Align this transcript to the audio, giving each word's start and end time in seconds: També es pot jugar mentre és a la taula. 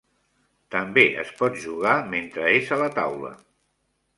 També 0.75 1.03
es 1.25 1.29
pot 1.41 1.59
jugar 1.65 1.93
mentre 2.15 2.49
és 2.55 2.73
a 2.77 2.81
la 2.85 2.89
taula. 2.99 3.35